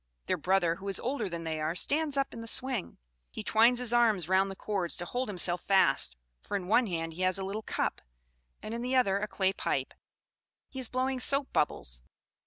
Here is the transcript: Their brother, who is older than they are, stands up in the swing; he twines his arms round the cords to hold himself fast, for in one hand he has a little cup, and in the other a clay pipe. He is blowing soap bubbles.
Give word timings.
Their 0.25 0.37
brother, 0.37 0.77
who 0.77 0.87
is 0.89 0.99
older 0.99 1.29
than 1.29 1.43
they 1.43 1.61
are, 1.61 1.75
stands 1.75 2.17
up 2.17 2.33
in 2.33 2.41
the 2.41 2.47
swing; 2.47 2.97
he 3.29 3.43
twines 3.43 3.77
his 3.77 3.93
arms 3.93 4.27
round 4.27 4.49
the 4.49 4.55
cords 4.55 4.95
to 4.95 5.05
hold 5.05 5.29
himself 5.29 5.61
fast, 5.61 6.15
for 6.41 6.57
in 6.57 6.67
one 6.67 6.87
hand 6.87 7.13
he 7.13 7.21
has 7.21 7.37
a 7.37 7.45
little 7.45 7.61
cup, 7.61 8.01
and 8.63 8.73
in 8.73 8.81
the 8.81 8.95
other 8.95 9.19
a 9.19 9.27
clay 9.27 9.53
pipe. 9.53 9.93
He 10.69 10.79
is 10.79 10.89
blowing 10.89 11.19
soap 11.19 11.53
bubbles. 11.53 12.01